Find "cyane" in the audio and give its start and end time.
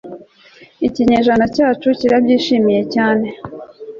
2.93-3.27